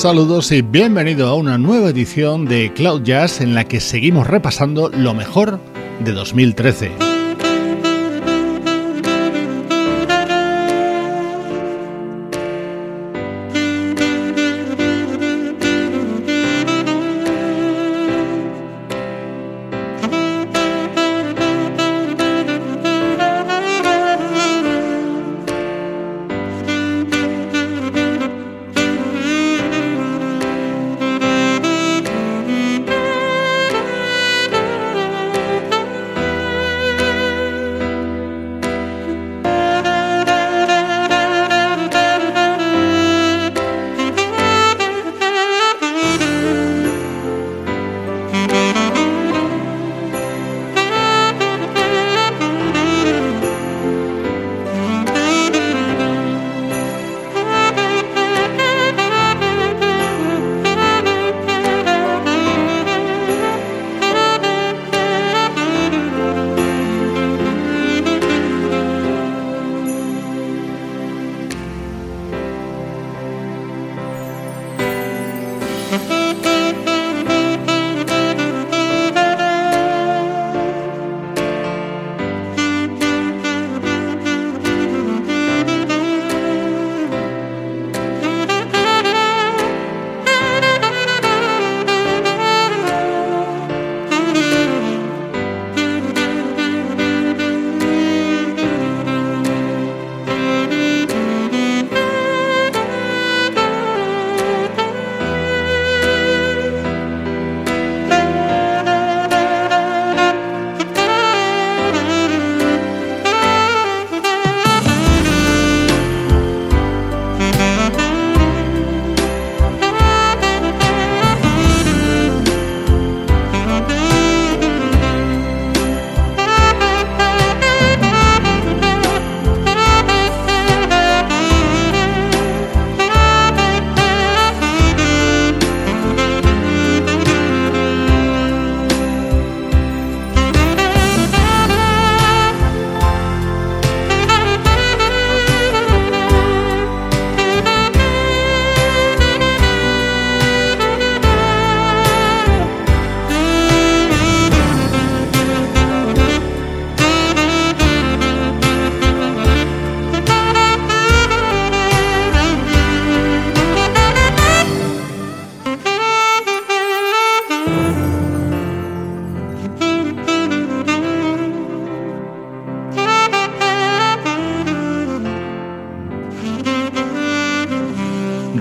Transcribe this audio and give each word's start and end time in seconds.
Saludos 0.00 0.50
y 0.50 0.62
bienvenido 0.62 1.28
a 1.28 1.34
una 1.34 1.58
nueva 1.58 1.90
edición 1.90 2.46
de 2.46 2.72
Cloud 2.72 3.02
Jazz 3.02 3.42
en 3.42 3.54
la 3.54 3.64
que 3.64 3.80
seguimos 3.80 4.26
repasando 4.26 4.88
lo 4.88 5.12
mejor 5.12 5.60
de 6.02 6.12
2013. 6.12 7.09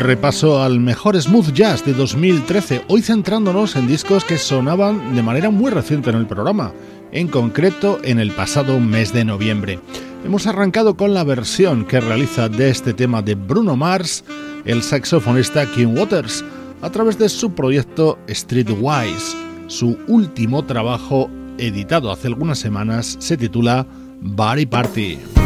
Repaso 0.09 0.64
al 0.64 0.80
mejor 0.80 1.22
smooth 1.22 1.53
jazz 1.53 1.86
de 1.86 1.94
2013, 1.94 2.81
hoy 2.88 3.03
centrándonos 3.03 3.75
en 3.75 3.86
discos 3.86 4.25
que 4.25 4.40
sonaban 4.40 5.16
de 5.16 5.22
manera 5.22 5.52
muy 5.52 5.70
reciente 5.70 6.09
en 6.09 6.16
el 6.16 6.25
programa, 6.25 6.74
en 7.12 7.28
concreto 7.28 8.00
en 8.03 8.18
el 8.18 8.31
pasado 8.31 8.80
mes 8.80 9.14
de 9.14 9.24
noviembre. 9.24 9.80
Hemos 10.25 10.48
arrancado 10.48 10.98
con 10.98 11.14
la 11.14 11.24
versión 11.24 11.86
que 11.86 12.00
realiza 12.00 12.50
de 12.50 12.72
este 12.72 12.96
tema 12.96 13.22
de 13.22 13.36
Bruno 13.36 13.75
Mars 13.75 14.24
el 14.66 14.81
saxofonista 14.81 15.68
Kim 15.68 15.96
Waters 15.96 16.44
a 16.81 16.90
través 16.90 17.19
de 17.19 17.30
su 17.30 17.51
proyecto 17.51 18.18
Streetwise. 18.28 19.38
Su 19.68 19.95
último 20.07 20.66
trabajo, 20.66 21.30
editado 21.60 22.12
hace 22.12 22.25
algunas 22.25 22.57
semanas, 22.57 23.16
se 23.19 23.38
titula 23.38 23.86
Body 24.22 24.66
Party. 24.66 25.38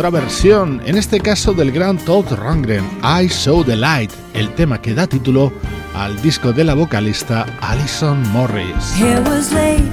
Otra 0.00 0.18
versión, 0.18 0.80
en 0.86 0.96
este 0.96 1.20
caso 1.20 1.52
del 1.52 1.72
gran 1.72 1.98
Todd 1.98 2.32
Rundgren, 2.32 2.82
I 3.02 3.28
Saw 3.28 3.62
the 3.62 3.76
Light, 3.76 4.10
el 4.32 4.48
tema 4.54 4.80
que 4.80 4.94
da 4.94 5.06
título 5.06 5.52
al 5.94 6.22
disco 6.22 6.54
de 6.54 6.64
la 6.64 6.72
vocalista 6.72 7.44
Alison 7.60 8.26
Morris. 8.32 8.98
It 8.98 9.18
was 9.28 9.52
late 9.52 9.84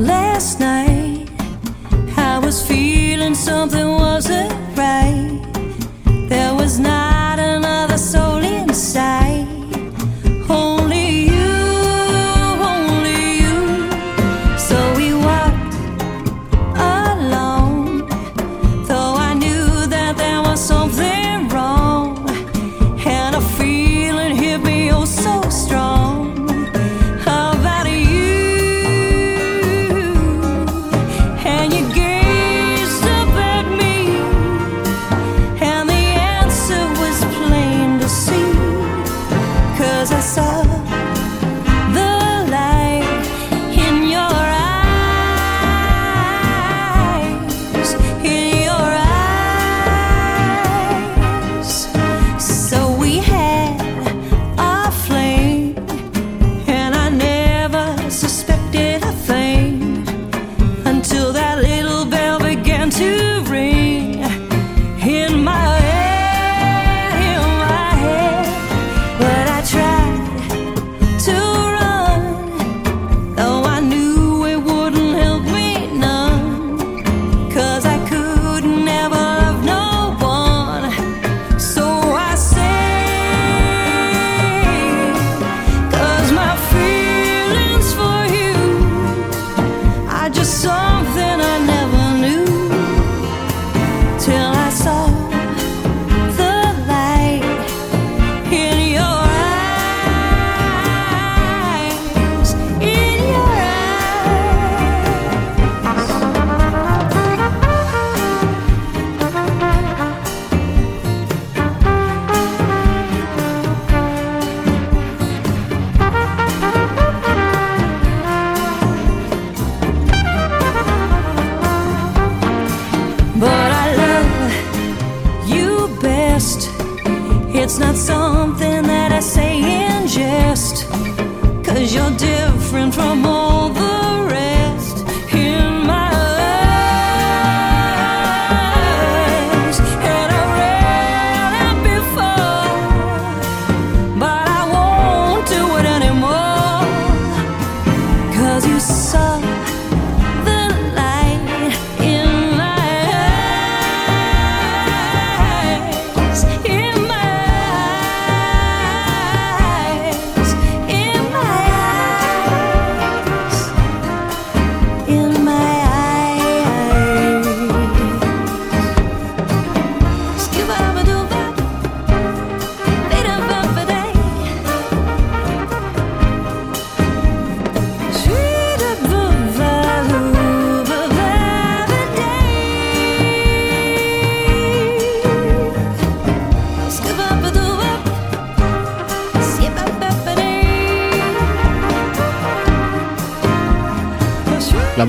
last 0.00 0.58
night. 0.58 1.30
I 2.16 2.44
was 2.44 2.60
feeling 2.66 3.36
something 3.36 3.86
wasn't 3.86 4.52
right. 4.76 5.46
There 6.28 6.52
was 6.54 6.80
not 6.80 7.07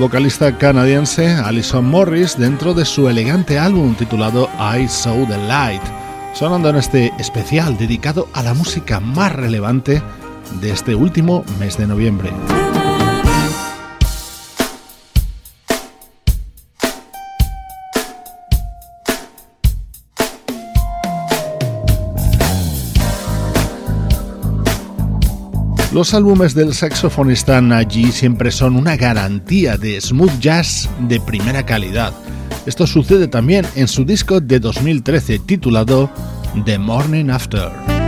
vocalista 0.00 0.56
canadiense 0.56 1.28
Alison 1.28 1.84
Morris 1.84 2.38
dentro 2.38 2.72
de 2.72 2.86
su 2.86 3.10
elegante 3.10 3.58
álbum 3.58 3.94
titulado 3.94 4.48
I 4.58 4.88
Saw 4.88 5.26
the 5.26 5.36
Light, 5.46 5.82
sonando 6.32 6.70
en 6.70 6.76
este 6.76 7.12
especial 7.18 7.76
dedicado 7.76 8.26
a 8.32 8.42
la 8.42 8.54
música 8.54 8.98
más 8.98 9.30
relevante 9.30 10.02
de 10.62 10.70
este 10.70 10.94
último 10.94 11.44
mes 11.58 11.76
de 11.76 11.86
noviembre. 11.86 12.30
Los 25.92 26.14
álbumes 26.14 26.54
del 26.54 26.72
saxofonista 26.72 27.60
Naji 27.60 28.12
siempre 28.12 28.52
son 28.52 28.76
una 28.76 28.96
garantía 28.96 29.76
de 29.76 30.00
smooth 30.00 30.38
jazz 30.38 30.88
de 31.08 31.18
primera 31.20 31.66
calidad. 31.66 32.12
Esto 32.64 32.86
sucede 32.86 33.26
también 33.26 33.66
en 33.74 33.88
su 33.88 34.04
disco 34.04 34.40
de 34.40 34.60
2013 34.60 35.40
titulado 35.40 36.08
The 36.64 36.78
Morning 36.78 37.28
After. 37.30 37.99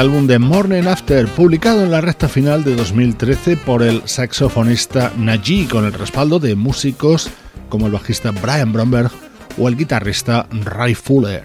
Álbum 0.00 0.26
de 0.26 0.38
Morning 0.38 0.84
After, 0.84 1.26
publicado 1.26 1.82
en 1.82 1.90
la 1.90 2.00
recta 2.00 2.26
final 2.26 2.64
de 2.64 2.74
2013 2.74 3.58
por 3.58 3.82
el 3.82 4.00
saxofonista 4.06 5.12
Najee, 5.18 5.68
con 5.68 5.84
el 5.84 5.92
respaldo 5.92 6.38
de 6.38 6.56
músicos 6.56 7.28
como 7.68 7.86
el 7.86 7.92
bajista 7.92 8.30
Brian 8.30 8.72
Bromberg 8.72 9.10
o 9.58 9.68
el 9.68 9.76
guitarrista 9.76 10.46
Ray 10.64 10.94
Fuller. 10.94 11.44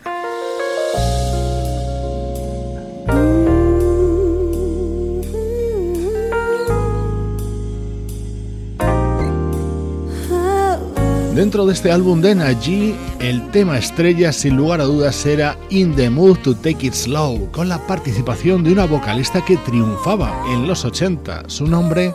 Dentro 11.36 11.66
de 11.66 11.74
este 11.74 11.92
álbum 11.92 12.22
de 12.22 12.36
Najee, 12.36 12.96
el 13.30 13.50
tema 13.50 13.80
estrella 13.80 14.32
sin 14.32 14.56
lugar 14.56 14.82
a 14.82 14.84
dudas 14.84 15.26
era 15.26 15.58
In 15.72 15.96
the 15.96 16.12
Mood 16.12 16.38
to 16.44 16.54
Take 16.54 16.86
It 16.86 16.94
Slow, 16.94 17.50
con 17.52 17.68
la 17.68 17.80
participación 17.88 18.64
de 18.64 18.72
una 18.72 18.86
vocalista 18.86 19.44
que 19.44 19.58
triunfaba 19.58 20.32
en 20.54 20.68
los 20.68 20.86
80, 20.86 21.50
su 21.50 21.66
nombre, 21.66 22.14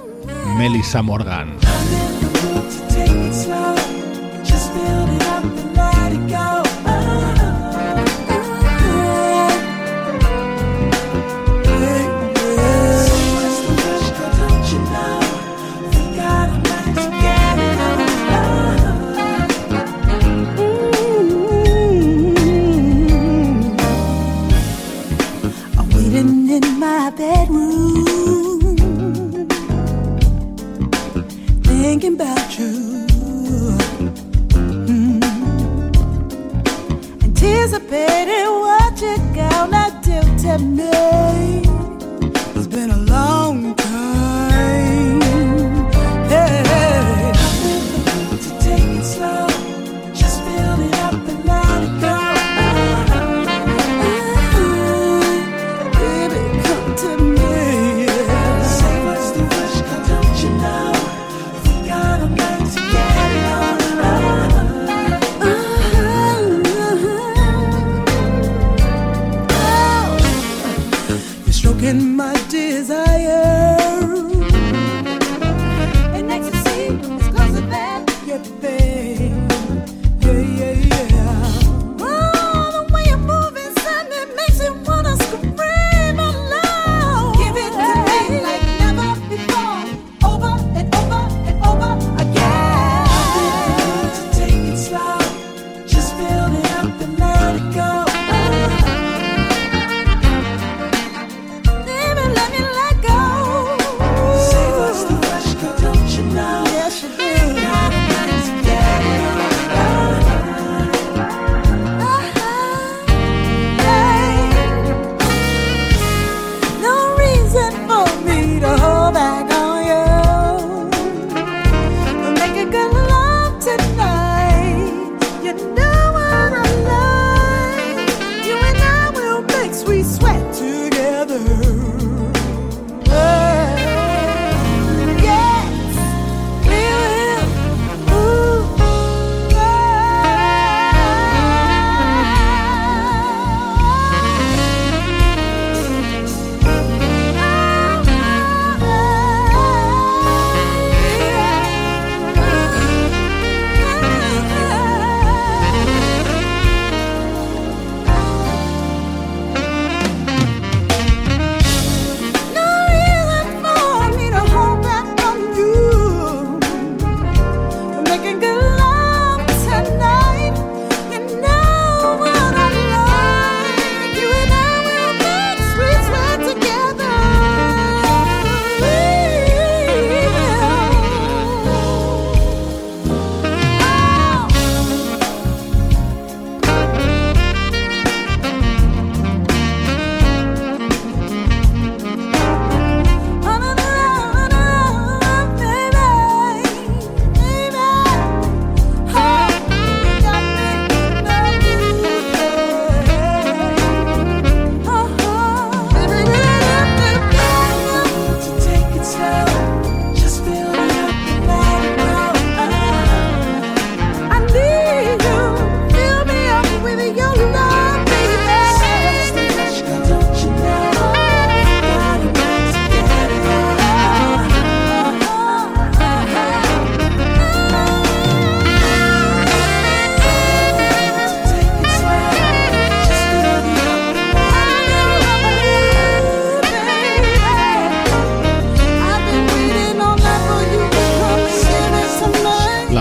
Melissa 0.56 1.02
Morgan. 1.02 1.69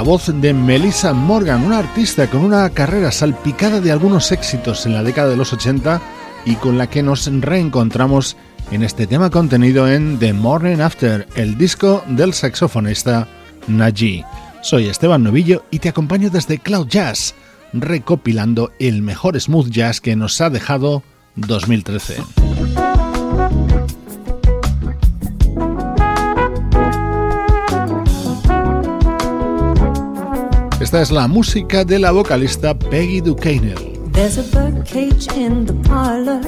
Voz 0.09 0.31
de 0.33 0.55
Melissa 0.55 1.13
Morgan, 1.13 1.63
una 1.63 1.77
artista 1.77 2.27
con 2.27 2.43
una 2.43 2.67
carrera 2.71 3.11
salpicada 3.11 3.79
de 3.79 3.91
algunos 3.91 4.31
éxitos 4.31 4.87
en 4.87 4.95
la 4.95 5.03
década 5.03 5.29
de 5.29 5.37
los 5.37 5.53
80 5.53 6.01
y 6.45 6.55
con 6.55 6.79
la 6.79 6.89
que 6.89 7.03
nos 7.03 7.27
reencontramos 7.31 8.35
en 8.71 8.81
este 8.81 9.05
tema 9.05 9.29
contenido 9.29 9.87
en 9.87 10.17
The 10.17 10.33
Morning 10.33 10.79
After, 10.79 11.27
el 11.35 11.59
disco 11.59 12.03
del 12.07 12.33
saxofonista 12.33 13.27
Najee. 13.67 14.25
Soy 14.63 14.87
Esteban 14.87 15.21
Novillo 15.21 15.63
y 15.69 15.77
te 15.77 15.89
acompaño 15.89 16.31
desde 16.31 16.57
Cloud 16.57 16.87
Jazz, 16.87 17.35
recopilando 17.71 18.71
el 18.79 19.03
mejor 19.03 19.39
smooth 19.39 19.69
jazz 19.69 20.01
que 20.01 20.15
nos 20.15 20.41
ha 20.41 20.49
dejado 20.49 21.03
2013. 21.35 22.48
Esta 30.79 31.01
es 31.01 31.11
la 31.11 31.27
música 31.27 31.83
de 31.83 31.99
la 31.99 32.11
vocalista 32.11 32.73
Peggy. 32.73 33.21
There's 34.13 34.37
a 34.37 34.43
in 35.35 35.65
the 35.65 35.73
parlor 35.83 36.39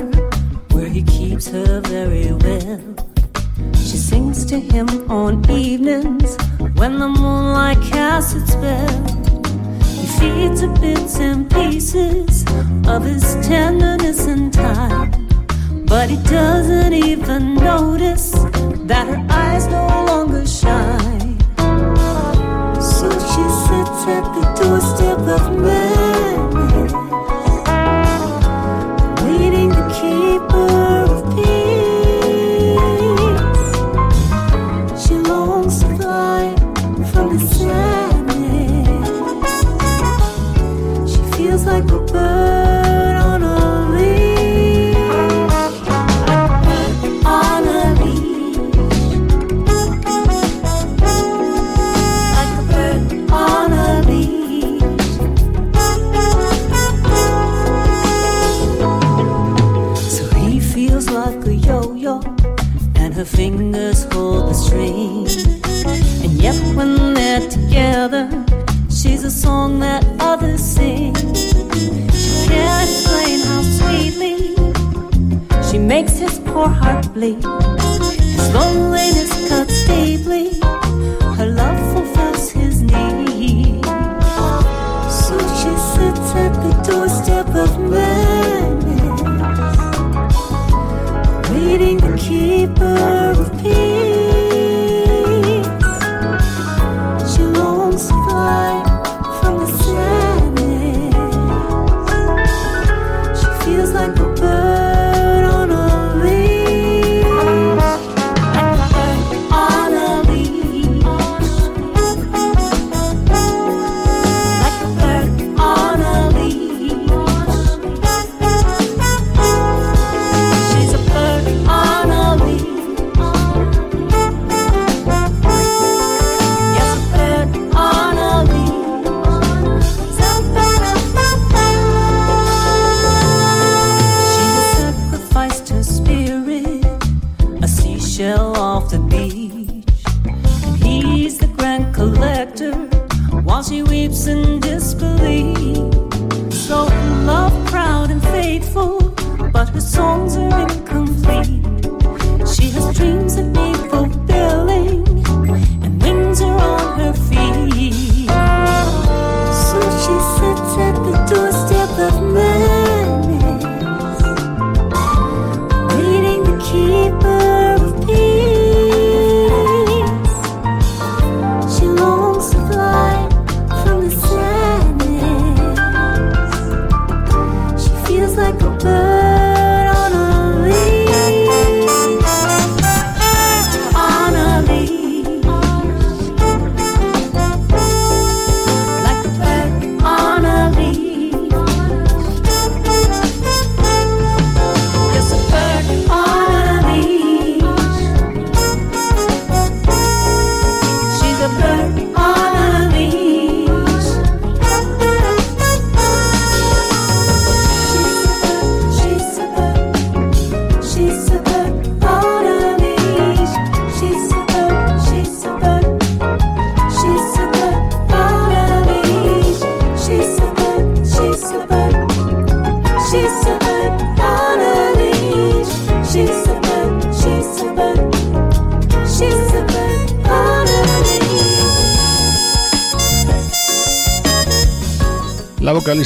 where 0.72 0.88
he 0.88 1.04
keeps 1.04 1.50
her 1.50 1.82
very 1.82 2.32
well. 2.32 2.80
She 3.76 3.98
sings 3.98 4.46
to 4.46 4.58
him 4.58 4.88
on 5.12 5.44
evenings 5.52 6.38
when 6.76 6.98
the 6.98 7.10
moonlight 7.10 7.82
casts 7.82 8.34
its 8.34 8.54
spell. 8.54 9.04
He 10.00 10.08
feeds 10.18 10.62
her 10.62 10.74
bits 10.80 11.20
and 11.20 11.50
pieces 11.50 12.46
of 12.88 13.04
his 13.04 13.36
tenderness 13.46 14.28
and 14.28 14.54
time. 14.54 15.12
But 15.86 16.10
he 16.10 16.16
doesn't 16.24 16.94
even 16.94 17.56
notice 17.56 18.32
that 18.88 19.08
her 19.08 19.26
eyes 19.30 19.68
no 19.68 20.06
longer 20.08 20.48
shine 20.48 21.11
at 24.08 24.24
the 24.34 24.42
doorstep 24.64 25.20
of 25.20 25.62
man. 25.62 26.11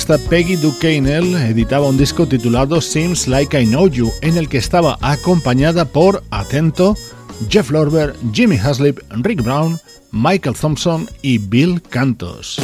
Peggy 0.06 0.56
Duquesne 0.56 1.50
editaba 1.50 1.88
un 1.88 1.98
disco 1.98 2.28
titulado 2.28 2.80
Seems 2.80 3.28
Like 3.28 3.60
I 3.60 3.66
Know 3.66 3.88
You, 3.88 4.12
en 4.22 4.38
el 4.38 4.48
que 4.48 4.60
estaba 4.60 5.00
acompañada 5.02 5.86
por, 5.86 6.24
atento, 6.30 6.96
Jeff 7.50 7.72
Lorber, 7.72 8.14
Jimmy 8.32 8.56
Haslip, 8.56 9.00
Rick 9.10 9.42
Brown, 9.42 9.80
Michael 10.12 10.56
Thompson 10.56 11.10
y 11.24 11.40
Bill 11.40 11.82
Cantos. 11.82 12.62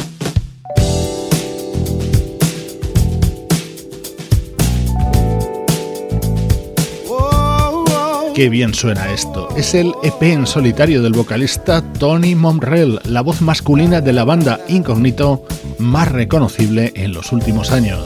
Qué 8.34 8.48
bien 8.48 8.72
suena 8.72 9.12
esto. 9.12 9.48
Es 9.56 9.74
el 9.74 9.92
EP 10.02 10.22
en 10.22 10.46
solitario 10.46 11.02
del 11.02 11.12
vocalista 11.12 11.82
Tony 11.98 12.34
Monrell, 12.34 12.98
la 13.04 13.20
voz 13.20 13.42
masculina 13.42 14.00
de 14.00 14.12
la 14.12 14.24
banda 14.24 14.60
Incognito 14.68 15.44
más 15.82 16.10
reconocible 16.10 16.92
en 16.96 17.12
los 17.12 17.32
últimos 17.32 17.70
años. 17.72 18.00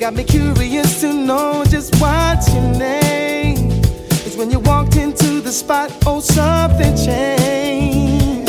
Got 0.00 0.14
me 0.14 0.24
curious 0.24 1.00
to 1.02 1.12
know 1.12 1.62
just 1.64 1.94
what's 2.00 2.48
your 2.52 2.62
name. 2.78 3.70
It's 4.24 4.34
when 4.34 4.50
you 4.50 4.58
walked 4.58 4.96
into 4.96 5.42
the 5.42 5.52
spot, 5.52 5.92
oh, 6.06 6.20
something 6.20 6.96
changed. 6.96 8.48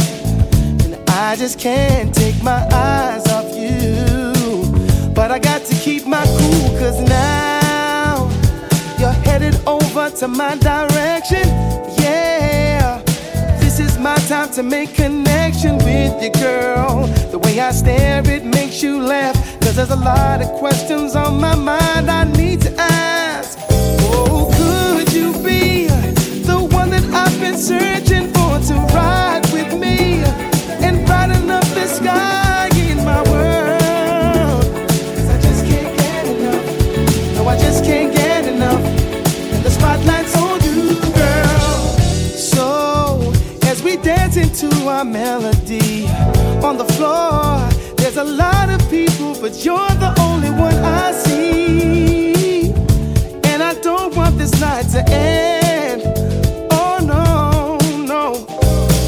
And 0.85 0.95
I 1.09 1.35
just 1.35 1.59
can't 1.59 2.15
take 2.15 2.41
my 2.41 2.65
eyes 2.71 3.27
off 3.27 3.53
you. 3.53 4.33
But 5.13 5.29
I 5.31 5.39
got 5.39 5.65
to 5.65 5.75
keep 5.75 6.07
my 6.07 6.23
cool, 6.25 6.69
cause 6.79 7.01
now 7.01 8.29
you're 8.97 9.11
headed 9.25 9.59
over 9.67 10.09
to 10.09 10.27
my 10.29 10.55
direction. 10.55 11.45
Yeah, 11.99 12.80
my 14.01 14.15
time 14.27 14.49
to 14.51 14.63
make 14.63 14.95
connection 14.95 15.77
with 15.77 16.23
you, 16.23 16.31
girl. 16.31 17.05
The 17.31 17.37
way 17.37 17.59
I 17.59 17.71
stare, 17.71 18.27
it 18.27 18.43
makes 18.43 18.81
you 18.81 19.01
laugh. 19.01 19.35
Cause 19.61 19.75
there's 19.75 19.91
a 19.91 19.95
lot 19.95 20.41
of 20.41 20.49
questions 20.53 21.15
on 21.15 21.39
my 21.39 21.55
mind 21.55 22.09
I 22.09 22.23
need 22.23 22.61
to 22.61 22.73
ask. 22.79 23.59
Oh, 23.69 24.49
could 24.57 25.13
you 25.13 25.33
be 25.43 25.87
the 26.43 26.57
one 26.71 26.89
that 26.89 27.03
I've 27.13 27.39
been 27.39 27.57
searching 27.57 28.10
our 45.01 45.05
melody 45.05 46.05
on 46.63 46.77
the 46.77 46.85
floor, 46.93 47.57
there's 47.97 48.17
a 48.17 48.23
lot 48.23 48.69
of 48.69 48.79
people, 48.87 49.33
but 49.41 49.65
you're 49.65 49.95
the 49.97 50.13
only 50.19 50.51
one 50.51 50.75
I 50.75 51.11
see. 51.11 52.71
And 53.45 53.63
I 53.63 53.73
don't 53.81 54.15
want 54.15 54.37
this 54.37 54.51
night 54.61 54.85
to 54.89 55.01
end. 55.09 56.03
Oh 56.71 56.99
no, 57.01 57.79
no. 58.05 58.45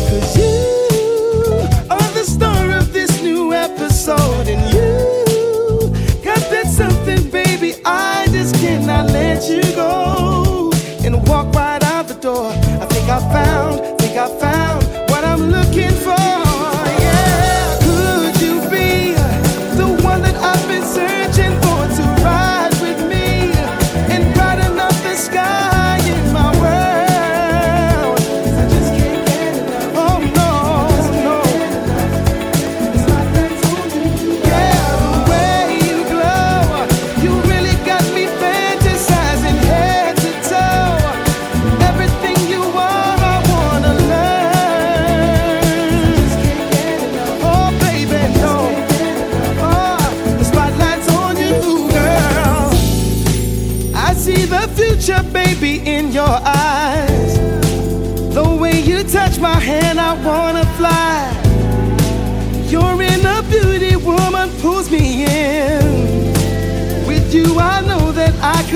Cause 0.09 0.35
you 0.35 1.61
are 1.91 2.09
the 2.17 2.23
star 2.25 2.71
of 2.71 2.91
this 2.91 3.21
new 3.21 3.53
episode. 3.53 4.47
And 4.47 4.63
you 4.73 6.23
got 6.23 6.41
that 6.53 6.73
something, 6.75 7.29
baby. 7.29 7.75
I 7.85 8.25
just 8.31 8.55
cannot 8.55 9.11
let 9.11 9.47
you 9.47 9.61
go. 9.75 10.71
And 11.03 11.27
walk 11.27 11.53
right 11.53 11.83
out 11.83 12.07
the 12.07 12.15
door. 12.15 12.49
I 12.81 12.85
think 12.87 13.07
I 13.09 13.19
found, 13.31 13.99
think 13.99 14.17
I 14.17 14.27
found 14.39 14.82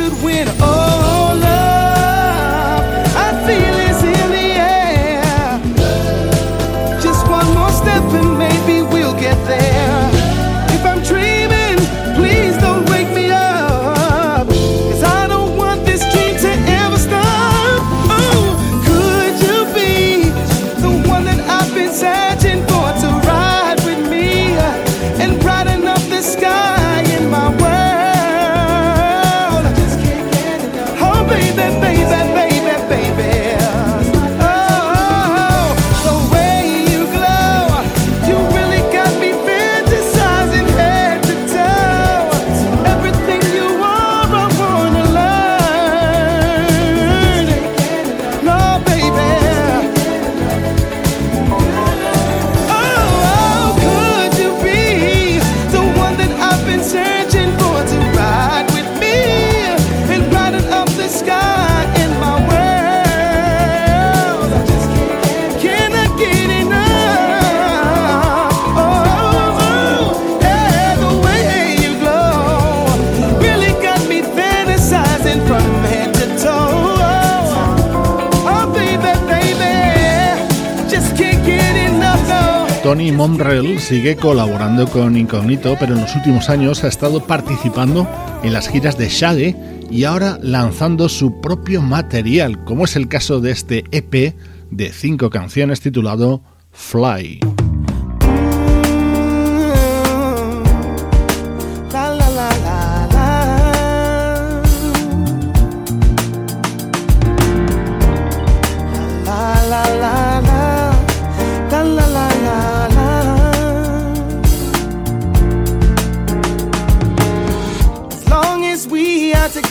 could 0.09 0.23
win. 0.23 0.47
Oh, 0.59 0.86
Tony 82.87 83.11
Monrell 83.11 83.81
sigue 83.81 84.15
colaborando 84.15 84.87
con 84.87 85.17
Incognito, 85.17 85.75
pero 85.77 85.93
en 85.93 85.99
los 85.99 86.15
últimos 86.15 86.49
años 86.49 86.85
ha 86.85 86.87
estado 86.87 87.21
participando 87.21 88.07
en 88.43 88.53
las 88.53 88.69
giras 88.69 88.97
de 88.97 89.09
Shaggy 89.09 89.57
y 89.91 90.05
ahora 90.05 90.39
lanzando 90.41 91.09
su 91.09 91.41
propio 91.41 91.81
material, 91.81 92.63
como 92.63 92.85
es 92.85 92.95
el 92.95 93.09
caso 93.09 93.41
de 93.41 93.51
este 93.51 93.83
EP 93.91 94.33
de 94.71 94.93
cinco 94.93 95.29
canciones 95.29 95.81
titulado 95.81 96.41
Fly. 96.71 97.56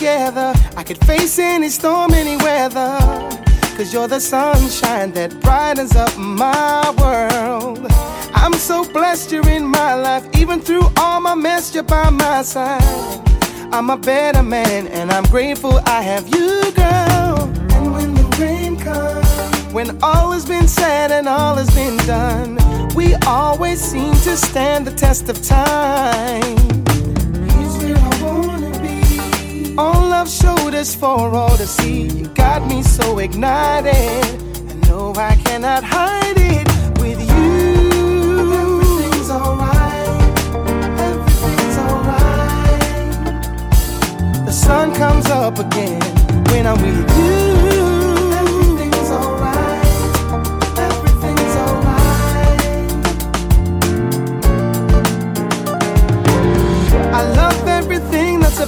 Together, 0.07 0.53
I 0.77 0.83
could 0.83 0.99
face 1.05 1.37
any 1.37 1.67
storm, 1.67 2.13
any 2.13 2.37
weather. 2.37 2.97
Cause 3.75 3.93
you're 3.93 4.07
the 4.07 4.21
sunshine 4.21 5.11
that 5.11 5.37
brightens 5.41 5.97
up 5.97 6.17
my 6.17 6.81
world. 7.01 7.85
I'm 8.33 8.53
so 8.53 8.85
blessed 8.93 9.33
you're 9.33 9.49
in 9.49 9.65
my 9.67 9.95
life, 9.95 10.25
even 10.37 10.61
through 10.61 10.87
all 10.95 11.19
my 11.19 11.35
mess, 11.35 11.75
you're 11.75 11.83
by 11.83 12.09
my 12.09 12.41
side. 12.41 13.21
I'm 13.73 13.89
a 13.89 13.97
better 13.97 14.43
man, 14.43 14.87
and 14.87 15.11
I'm 15.11 15.25
grateful 15.25 15.73
I 15.85 16.01
have 16.01 16.25
you, 16.29 16.71
girl. 16.71 17.37
And 17.75 17.93
when 17.93 18.13
the 18.13 18.27
rain 18.39 18.77
comes, 18.77 19.73
when 19.73 20.01
all 20.01 20.31
has 20.31 20.45
been 20.45 20.69
said 20.69 21.11
and 21.11 21.27
all 21.27 21.55
has 21.55 21.69
been 21.75 21.97
done, 22.07 22.57
we 22.95 23.15
always 23.27 23.81
seem 23.81 24.13
to 24.27 24.37
stand 24.37 24.87
the 24.87 24.93
test 24.93 25.27
of 25.27 25.41
time. 25.41 26.66
On 29.77 30.09
love's 30.09 30.35
shoulders 30.35 30.95
for 30.95 31.35
all 31.35 31.55
to 31.55 31.67
see. 31.67 32.07
You 32.07 32.27
got 32.29 32.67
me 32.67 32.81
so 32.81 33.19
ignited. 33.19 33.93
I 33.93 34.73
know 34.87 35.13
I 35.15 35.35
cannot 35.45 35.83
hide 35.83 36.37
it 36.37 36.67
with 36.99 37.19
you. 37.19 38.51
Everything's 38.53 39.29
alright. 39.29 40.21
Everything's 40.99 41.77
alright. 41.77 43.25
The 44.47 44.51
sun 44.51 44.95
comes 44.95 45.27
up 45.27 45.59
again 45.59 46.01
when 46.49 46.65
I'm 46.65 46.81
with 46.81 47.17
you. 47.17 47.46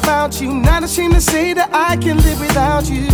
About 0.10 0.42
you. 0.42 0.52
Not 0.52 0.84
ashamed 0.84 1.14
to 1.14 1.22
say 1.22 1.54
that 1.54 1.70
I 1.72 1.96
can 1.98 2.18
live 2.18 2.40
without 2.40 2.90
you. 2.90 3.06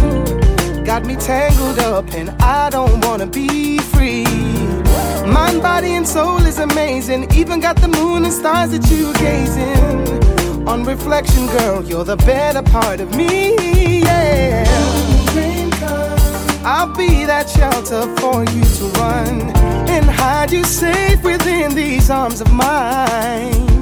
Got 0.86 1.05
me 1.05 1.17
tangled 1.17 1.77
up 1.79 2.05
and 2.13 2.29
I 2.41 2.69
don't 2.69 3.05
wanna 3.05 3.27
be 3.27 3.79
free. 3.93 4.23
Mind, 5.27 5.62
body, 5.62 5.91
and 5.99 6.08
soul 6.08 6.38
is 6.51 6.58
amazing. 6.58 7.29
Even 7.34 7.60
got 7.60 7.75
the 7.81 7.89
moon 7.89 8.23
and 8.23 8.34
stars 8.34 8.71
that 8.71 8.89
you 8.89 9.12
gazing. 9.25 10.67
On 10.69 10.86
reflection, 10.86 11.47
girl, 11.47 11.84
you're 11.84 12.05
the 12.05 12.15
better 12.31 12.62
part 12.62 13.01
of 13.01 13.13
me. 13.13 14.01
Yeah. 14.08 14.63
I'll 16.63 16.95
be 16.95 17.25
that 17.25 17.49
shelter 17.49 18.03
for 18.19 18.39
you 18.55 18.63
to 18.77 18.86
run 19.01 19.41
and 19.95 20.05
hide 20.05 20.51
you 20.53 20.63
safe 20.63 21.21
within 21.23 21.75
these 21.75 22.10
arms 22.10 22.39
of 22.39 22.49
mine. 22.53 23.75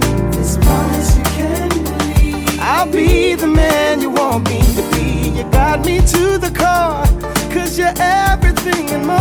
I'll 2.65 2.89
be 2.89 3.35
the 3.35 3.45
man 3.45 3.99
you 3.99 4.09
want 4.09 4.49
me 4.49 4.59
to 4.77 4.81
be. 4.93 5.37
You 5.37 5.43
got 5.51 5.85
me 5.85 5.97
to 5.99 6.37
the 6.37 6.49
core, 6.61 7.03
cause 7.53 7.77
you're 7.77 7.93
everything 7.97 8.89
and 8.91 9.05
more. 9.05 9.19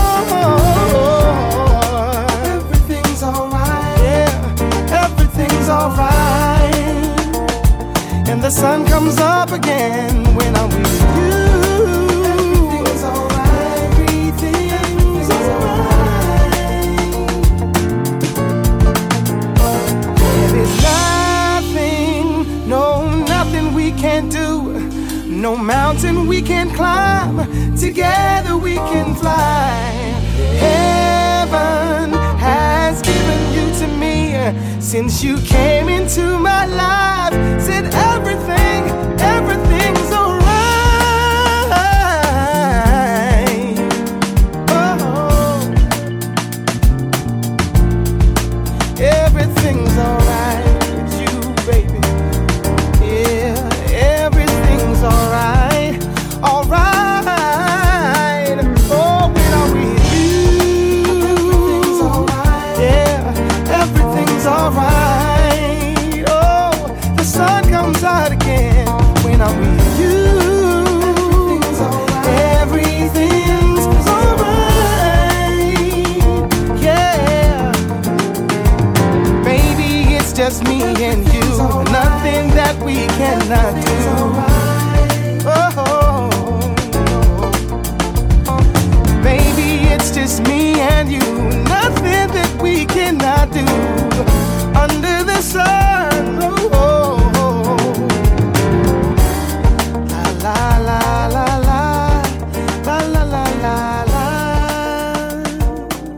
Everything's 2.54 3.22
alright, 3.24 3.98
yeah, 3.98 5.04
everything's 5.04 5.68
alright. 5.68 6.72
And 8.28 8.40
the 8.40 8.50
sun 8.50 8.86
comes 8.86 9.18
up 9.18 9.50
again 9.50 10.34
when 10.36 10.54
I'm 10.54 10.68
with 10.68 11.02
you. 11.16 11.41
No 25.42 25.56
mountain 25.56 26.28
we 26.28 26.40
can 26.40 26.70
climb. 26.70 27.36
Together 27.76 28.56
we 28.56 28.76
can 28.76 29.12
fly. 29.16 29.74
Heaven 30.60 32.12
has 32.38 33.02
given 33.02 33.40
you 33.52 33.66
to 33.80 33.88
me 33.98 34.80
since 34.80 35.24
you 35.24 35.38
came 35.38 35.88
into 35.88 36.38
my 36.38 36.66
life. 36.66 37.34
Said 37.60 37.86
everything, 37.92 38.84
everything's 39.18 40.01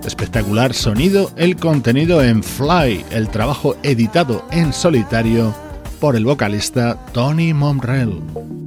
Espectacular 0.05 0.75
sonido, 0.75 1.31
el 1.37 1.57
contenido 1.57 2.23
en 2.23 2.43
Fly, 2.43 3.05
el 3.11 3.29
trabajo 3.29 3.77
editado 3.83 4.45
en 4.51 4.73
solitario 4.73 5.55
por 5.99 6.15
el 6.15 6.25
vocalista 6.25 6.99
Tony 7.13 7.55
Momrell. 7.55 8.64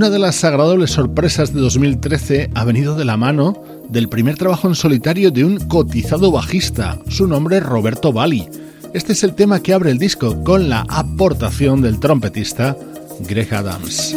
Una 0.00 0.08
de 0.08 0.18
las 0.18 0.42
agradables 0.44 0.92
sorpresas 0.92 1.52
de 1.52 1.60
2013 1.60 2.52
ha 2.54 2.64
venido 2.64 2.96
de 2.96 3.04
la 3.04 3.18
mano 3.18 3.62
del 3.90 4.08
primer 4.08 4.38
trabajo 4.38 4.66
en 4.66 4.74
solitario 4.74 5.30
de 5.30 5.44
un 5.44 5.58
cotizado 5.68 6.32
bajista. 6.32 6.98
Su 7.10 7.26
nombre 7.26 7.60
Roberto 7.60 8.10
Bali. 8.10 8.48
Este 8.94 9.12
es 9.12 9.22
el 9.24 9.34
tema 9.34 9.60
que 9.60 9.74
abre 9.74 9.90
el 9.90 9.98
disco 9.98 10.42
con 10.42 10.70
la 10.70 10.86
aportación 10.88 11.82
del 11.82 12.00
trompetista 12.00 12.78
Greg 13.28 13.52
Adams. 13.52 14.14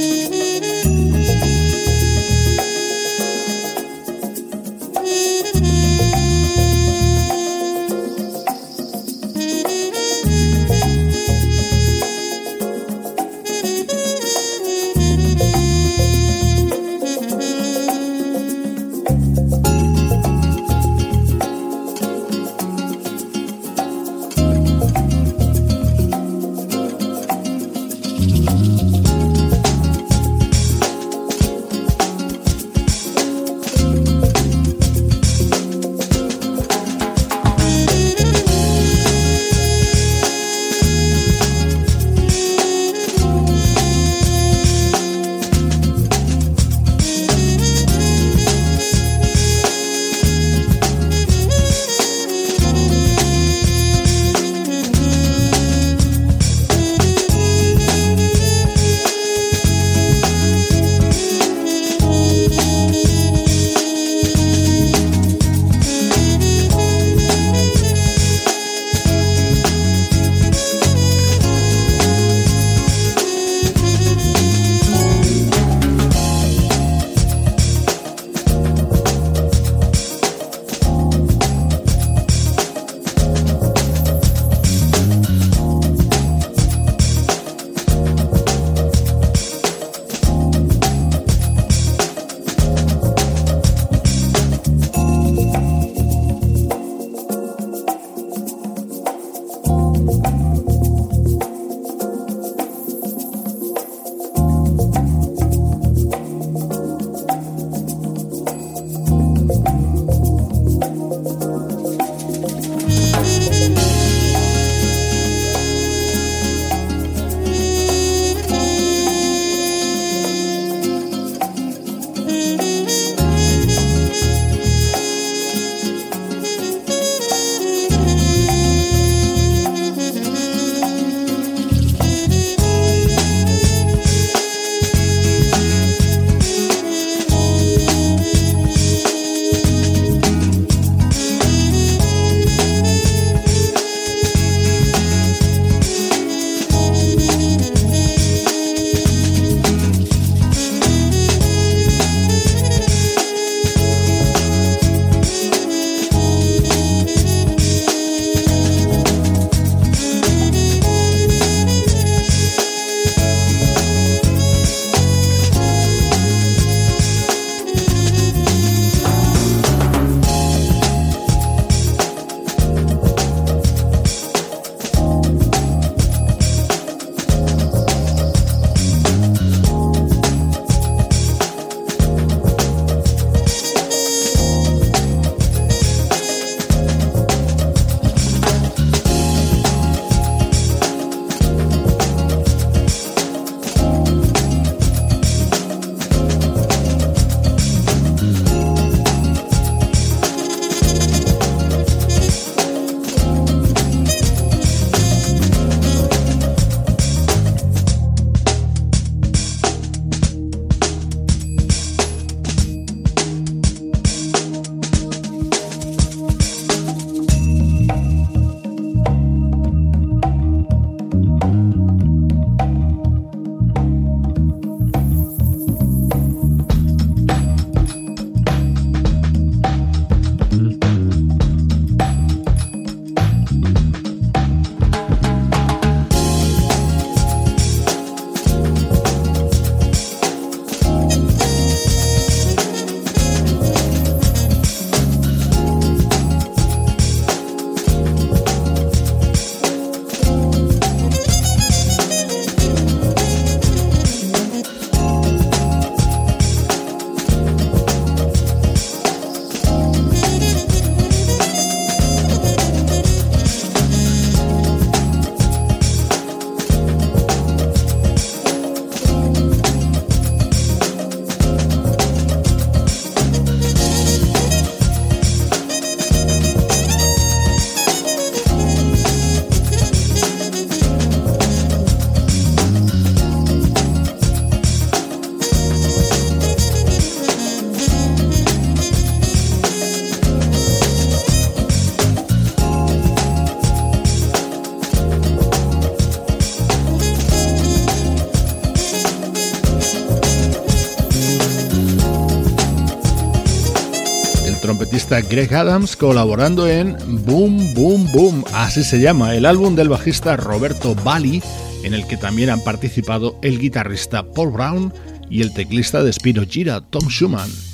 Trompetista 305.03 305.21
Greg 305.21 305.53
Adams 305.53 305.95
colaborando 305.95 306.67
en 306.67 306.95
Boom 307.25 307.73
Boom 307.73 308.11
Boom, 308.11 308.43
así 308.53 308.83
se 308.83 308.99
llama, 308.99 309.35
el 309.35 309.45
álbum 309.45 309.75
del 309.75 309.89
bajista 309.89 310.37
Roberto 310.37 310.95
Bali, 310.95 311.41
en 311.83 311.93
el 311.93 312.05
que 312.07 312.17
también 312.17 312.49
han 312.49 312.63
participado 312.63 313.37
el 313.41 313.59
guitarrista 313.59 314.23
Paul 314.23 314.51
Brown 314.51 314.93
y 315.29 315.41
el 315.41 315.53
teclista 315.53 316.03
de 316.03 316.13
Spiro 316.13 316.43
Gira, 316.47 316.81
Tom 316.81 317.07
Schumann. 317.09 317.72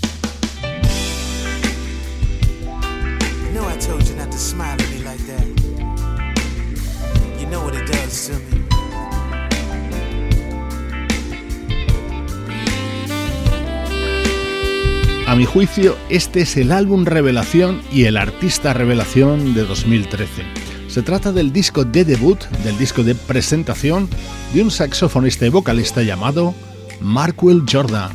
Mi 15.39 15.45
juicio, 15.45 15.95
este 16.09 16.41
es 16.41 16.57
el 16.57 16.69
álbum 16.69 17.05
revelación 17.05 17.81
y 17.93 18.03
el 18.03 18.17
artista 18.17 18.73
revelación 18.73 19.53
de 19.53 19.63
2013. 19.63 20.43
Se 20.89 21.01
trata 21.01 21.31
del 21.31 21.53
disco 21.53 21.85
de 21.85 22.03
debut, 22.03 22.43
del 22.65 22.77
disco 22.77 23.03
de 23.03 23.15
presentación 23.15 24.09
de 24.53 24.63
un 24.63 24.69
saxofonista 24.69 25.45
y 25.45 25.49
vocalista 25.49 26.01
llamado 26.03 26.53
Markwell 26.99 27.63
Jordan. 27.71 28.11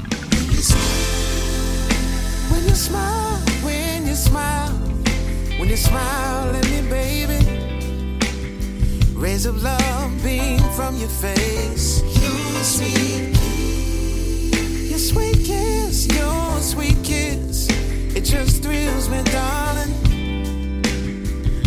Sweet 15.14 15.44
kiss. 15.44 16.06
Your 16.08 16.60
sweet 16.60 17.02
kiss, 17.04 17.68
it 18.16 18.24
just 18.24 18.62
thrills 18.62 19.08
me, 19.08 19.22
darling. 19.24 19.94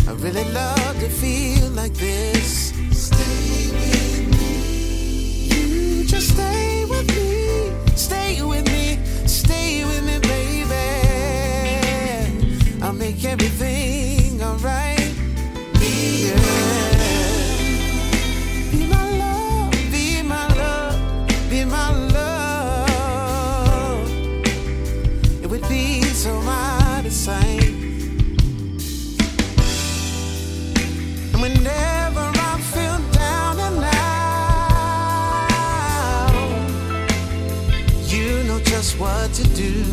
I 0.06 0.12
really 0.24 0.44
love 0.52 1.00
to 1.00 1.08
feel 1.08 1.70
like 1.70 1.94
this. 1.94 2.72
Stay 2.92 3.70
with 3.72 4.28
me. 4.38 5.48
You 5.48 6.04
just 6.04 6.28
stay 6.34 6.84
with 6.84 7.08
me. 7.16 7.72
Stay 7.96 8.42
with 8.42 8.66
me. 8.66 8.98
Stay 9.26 9.84
with 9.84 10.04
me, 10.04 10.18
baby. 10.32 10.86
I'll 12.82 12.92
make 12.92 13.24
everything 13.24 14.42
alright. 14.42 15.14
Yeah. 15.80 16.57
What 38.98 39.32
to 39.32 39.44
do, 39.54 39.84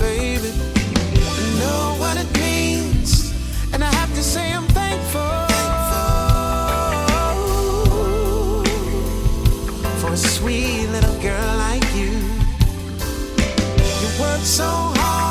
baby. 0.00 0.50
I 0.50 1.58
know 1.60 1.96
what 1.98 2.16
it 2.16 2.30
means, 2.38 3.34
and 3.72 3.84
I 3.84 3.92
have 3.94 4.08
to 4.14 4.22
say 4.22 4.50
I'm 4.52 4.66
thankful, 4.68 5.20
for 10.00 10.12
a 10.12 10.16
sweet 10.16 10.86
little 10.88 11.20
girl 11.20 11.56
like 11.58 11.84
you. 11.94 12.12
You 14.00 14.08
work 14.20 14.40
so 14.40 14.64
hard 14.64 15.21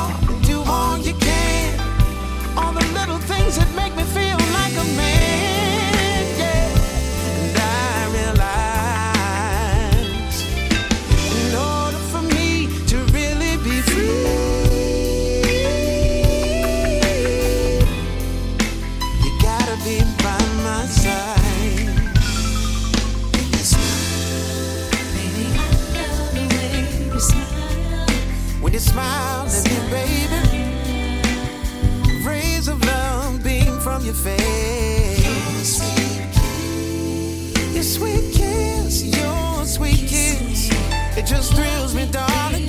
just 41.32 41.54
thrills 41.54 41.96
me, 41.96 42.06
darling. 42.08 42.61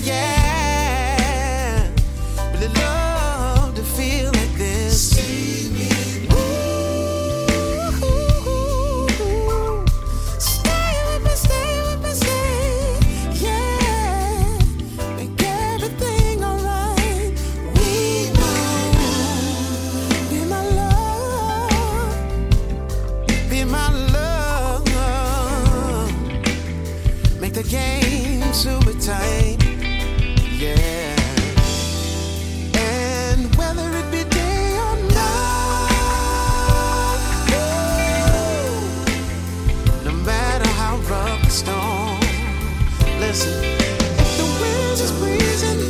Listen, 43.21 43.53
if 43.63 44.37
the 44.39 44.45
wind 44.59 44.99
is 44.99 45.13
breezing, 45.21 45.81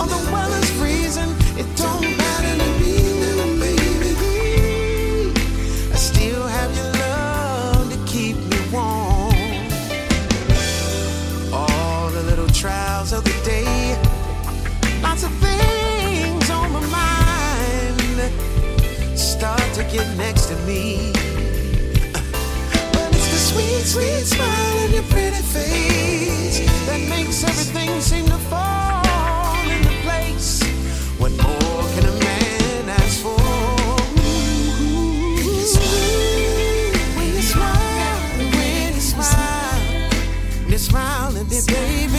or 0.00 0.06
the 0.06 0.30
weather's 0.32 0.70
freezing, 0.78 1.34
it 1.58 1.66
don't 1.76 2.16
matter 2.16 2.54
to 2.62 2.68
me, 2.78 2.94
baby. 3.58 5.32
I 5.92 5.96
still 5.96 6.46
have 6.46 6.70
your 6.76 6.92
love 6.92 7.90
to 7.92 7.98
keep 8.06 8.36
me 8.36 8.58
warm. 8.70 9.34
All 11.52 12.10
the 12.10 12.22
little 12.22 12.48
trials 12.50 13.12
of 13.12 13.24
the 13.24 13.34
day, 13.44 13.98
lots 15.02 15.24
of 15.24 15.32
things 15.38 16.48
on 16.48 16.70
my 16.72 16.80
mind 16.86 17.98
start 19.18 19.74
to 19.74 19.82
get 19.82 20.06
next 20.16 20.46
to 20.46 20.56
me 20.58 21.17
sweet, 23.58 23.84
sweet 23.84 24.26
smile 24.26 24.78
on 24.84 24.92
your 24.92 25.02
pretty 25.04 25.42
face 25.42 26.60
that 26.86 27.00
makes 27.08 27.42
everything 27.42 28.00
seem 28.00 28.26
to 28.26 28.38
fall 28.50 29.56
into 29.68 29.90
place. 30.02 30.62
What 31.18 31.32
more 31.32 31.82
can 31.94 32.04
a 32.06 32.12
man 32.12 32.88
ask 32.88 33.20
for? 33.22 33.36
When 37.16 37.26
you 37.34 37.42
smile, 37.42 38.28
when 38.56 38.94
you 38.94 39.00
smile, 39.00 40.10
you're 40.68 40.78
smiling, 40.78 41.46
baby. 41.48 42.17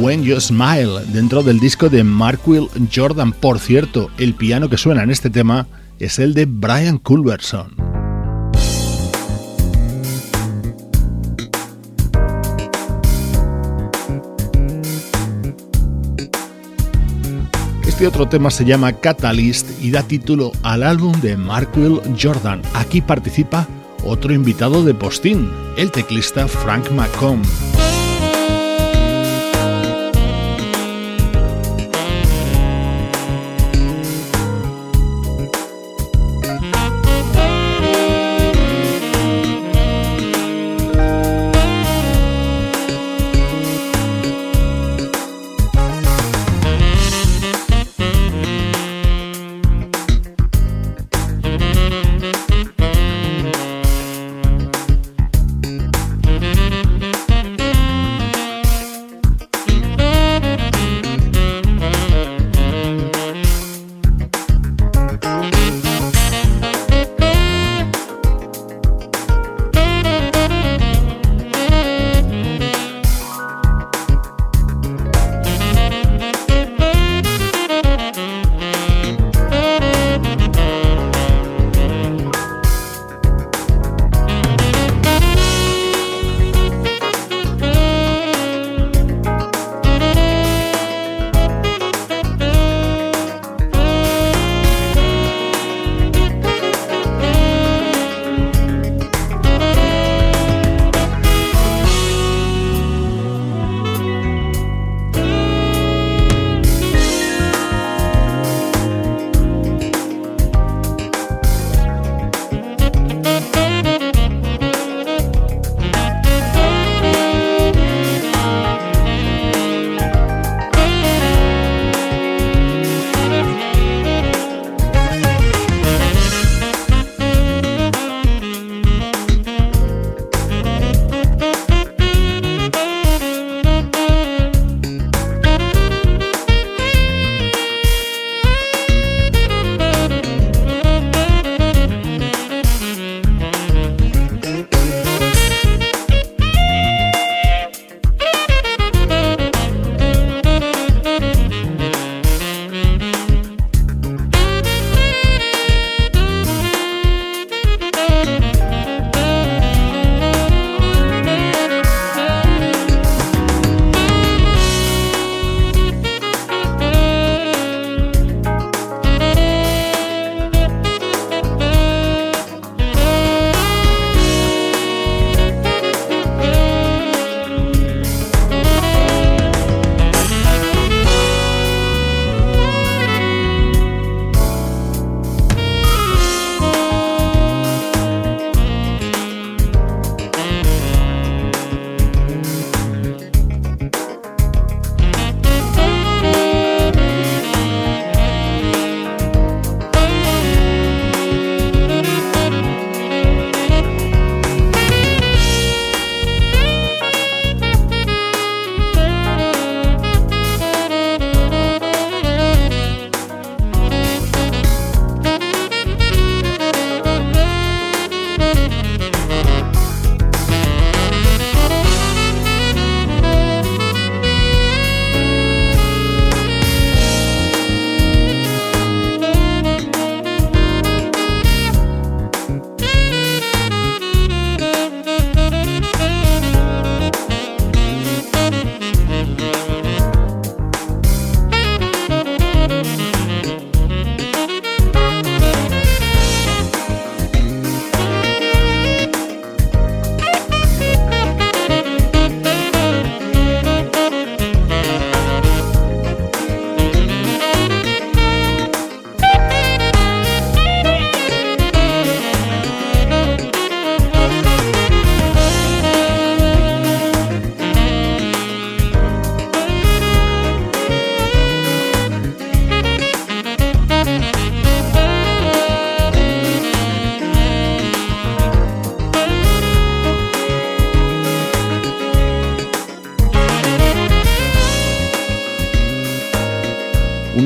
When 0.00 0.22
You 0.22 0.40
Smile 0.40 1.04
dentro 1.12 1.42
del 1.42 1.58
disco 1.58 1.88
de 1.88 2.04
Mark 2.04 2.40
Will 2.46 2.68
Jordan. 2.94 3.32
Por 3.32 3.58
cierto, 3.58 4.10
el 4.16 4.34
piano 4.34 4.68
que 4.68 4.76
suena 4.76 5.02
en 5.02 5.10
este 5.10 5.28
tema 5.28 5.66
es 5.98 6.20
el 6.20 6.34
de 6.34 6.46
Brian 6.46 6.98
Culberson. 6.98 7.74
Este 17.86 18.06
otro 18.06 18.28
tema 18.28 18.52
se 18.52 18.64
llama 18.64 18.92
Catalyst 18.92 19.82
y 19.82 19.90
da 19.90 20.04
título 20.04 20.52
al 20.62 20.84
álbum 20.84 21.12
de 21.20 21.36
Mark 21.36 21.70
Will 21.76 22.00
Jordan. 22.20 22.62
Aquí 22.74 23.00
participa 23.00 23.66
otro 24.04 24.32
invitado 24.32 24.84
de 24.84 24.94
postín, 24.94 25.50
el 25.76 25.90
teclista 25.90 26.46
Frank 26.46 26.88
McComb. 26.92 27.44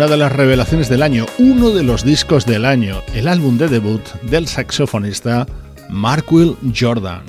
de 0.09 0.17
las 0.17 0.33
revelaciones 0.33 0.89
del 0.89 1.03
año, 1.03 1.27
uno 1.39 1.71
de 1.71 1.85
los 1.85 2.05
discos 2.05 2.45
del 2.45 2.65
año, 2.65 3.03
el 3.15 3.29
álbum 3.29 3.57
de 3.57 3.69
debut 3.69 4.03
del 4.23 4.49
saxofonista 4.49 5.47
Mark 5.91 6.25
Will 6.33 6.57
Jordan. 6.77 7.23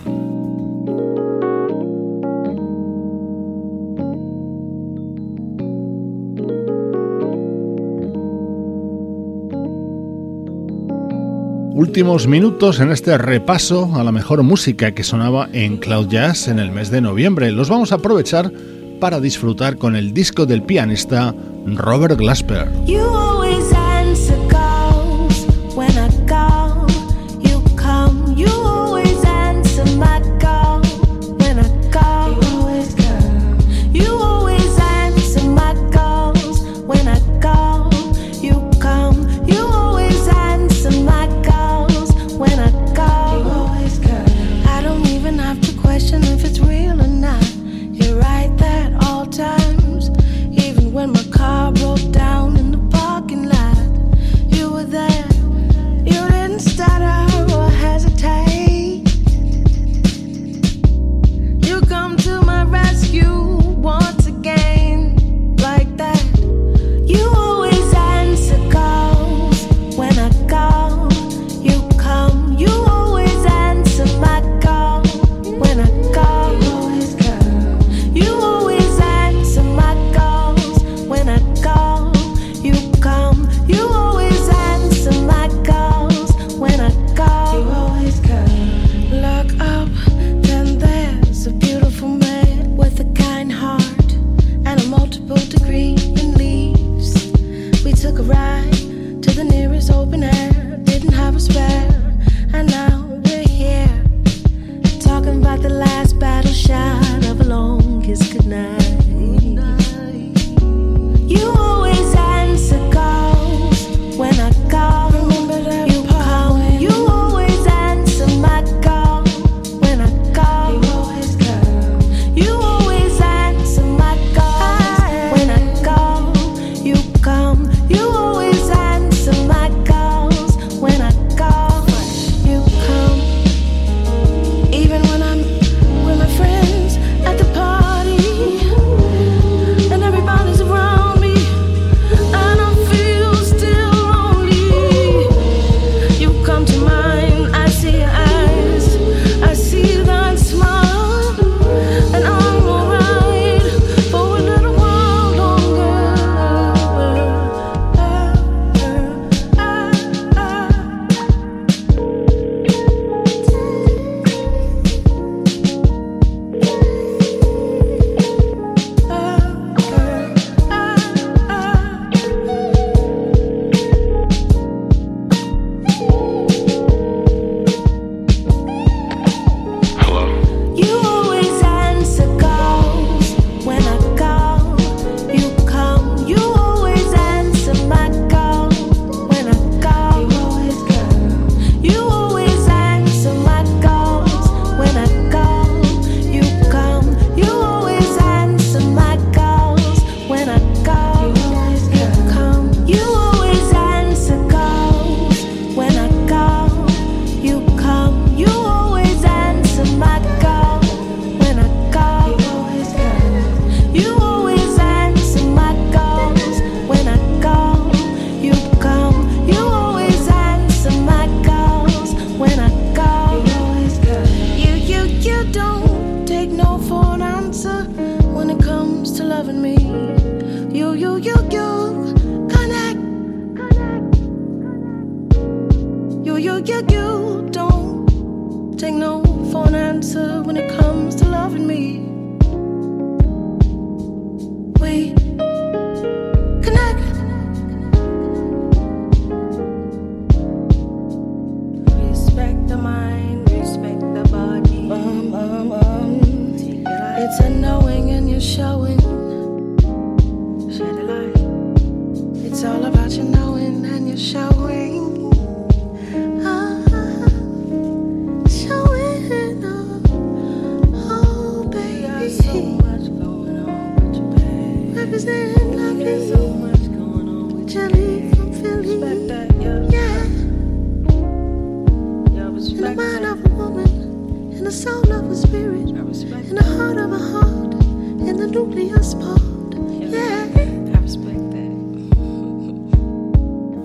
Últimos 11.75 12.27
minutos 12.27 12.79
en 12.79 12.91
este 12.91 13.17
repaso 13.19 13.91
a 13.95 14.03
la 14.03 14.11
mejor 14.11 14.41
música 14.41 14.93
que 14.93 15.03
sonaba 15.03 15.47
en 15.53 15.77
Cloud 15.77 16.07
Jazz 16.07 16.47
en 16.47 16.57
el 16.57 16.71
mes 16.71 16.89
de 16.89 17.01
noviembre. 17.01 17.51
Los 17.51 17.69
vamos 17.69 17.91
a 17.91 17.95
aprovechar 17.95 18.51
para 18.99 19.19
disfrutar 19.19 19.77
con 19.77 19.95
el 19.95 20.13
disco 20.13 20.45
del 20.45 20.63
pianista 20.63 21.35
Robert 21.65 22.17
Glasper. 22.17 22.67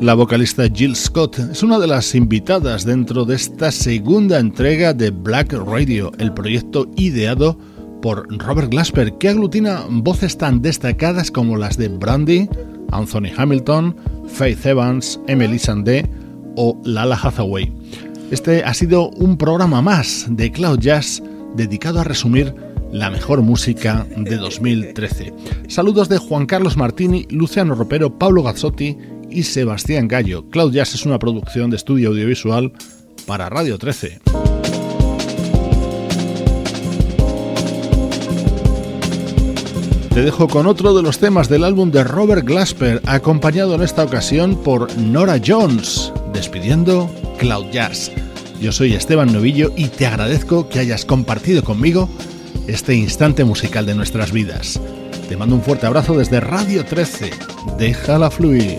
La 0.09 0.15
vocalista 0.15 0.67
Jill 0.73 0.97
Scott 0.97 1.39
es 1.39 1.63
una 1.63 1.79
de 1.79 1.87
las 1.87 2.15
invitadas 2.15 2.87
dentro 2.87 3.27
de 3.27 3.35
esta 3.35 3.71
segunda 3.71 4.39
entrega 4.39 4.95
de 4.95 5.11
Black 5.11 5.53
Radio, 5.53 6.13
el 6.17 6.33
proyecto 6.33 6.89
ideado 6.97 7.59
por 8.01 8.27
Robert 8.39 8.71
Glasper, 8.71 9.19
que 9.19 9.29
aglutina 9.29 9.85
voces 9.91 10.39
tan 10.39 10.63
destacadas 10.63 11.31
como 11.31 11.59
las 11.59 11.77
de 11.77 11.89
Brandy, 11.89 12.49
Anthony 12.91 13.29
Hamilton, 13.37 13.95
Faith 14.27 14.65
Evans, 14.65 15.21
Emily 15.27 15.59
Sandé 15.59 16.11
o 16.57 16.81
Lala 16.87 17.21
Hathaway. 17.23 17.71
Este 18.31 18.65
ha 18.65 18.73
sido 18.73 19.11
un 19.11 19.37
programa 19.37 19.83
más 19.83 20.25
de 20.31 20.51
Cloud 20.51 20.79
Jazz 20.79 21.23
dedicado 21.55 22.01
a 22.01 22.05
resumir 22.05 22.55
la 22.93 23.11
mejor 23.11 23.43
música 23.43 24.07
de 24.17 24.37
2013. 24.39 25.35
Saludos 25.69 26.09
de 26.09 26.17
Juan 26.17 26.47
Carlos 26.47 26.79
Martini, 26.79 27.27
Luciano 27.29 27.75
Ropero, 27.75 28.19
Pablo 28.19 28.43
Gazzotti 28.43 28.97
y 29.31 29.43
Sebastián 29.43 30.09
Gallo. 30.09 30.49
Cloud 30.51 30.73
Jazz 30.73 30.95
es 30.95 31.07
una 31.07 31.19
producción 31.19 31.71
de 31.71 31.77
estudio 31.77 32.11
audiovisual 32.11 32.73
para 33.27 33.49
Radio 33.49 33.79
13. 33.79 34.21
Te 40.19 40.23
dejo 40.25 40.49
con 40.49 40.67
otro 40.67 40.97
de 40.97 41.03
los 41.03 41.19
temas 41.19 41.49
del 41.49 41.63
álbum 41.63 41.93
de 41.93 42.03
Robert 42.03 42.45
Glasper, 42.45 43.01
acompañado 43.07 43.77
en 43.77 43.83
esta 43.83 44.03
ocasión 44.03 44.57
por 44.65 44.97
Nora 44.99 45.41
Jones, 45.45 46.13
despidiendo 46.33 47.09
Cloud 47.39 47.67
Jazz. 47.71 48.11
Yo 48.61 48.73
soy 48.73 48.95
Esteban 48.95 49.33
Novillo 49.33 49.71
y 49.77 49.87
te 49.87 50.07
agradezco 50.07 50.69
que 50.69 50.81
hayas 50.81 51.05
compartido 51.05 51.63
conmigo 51.63 52.09
este 52.67 52.95
instante 52.95 53.45
musical 53.45 53.87
de 53.87 53.95
nuestras 53.95 54.33
vidas. 54.33 54.81
Te 55.29 55.37
mando 55.37 55.57
un 55.57 55.63
fuerte 55.63 55.87
abrazo 55.87 56.17
desde 56.17 56.41
Radio 56.41 56.87
13. 56.87 57.31
Déjala 57.77 58.31
fluir. 58.31 58.79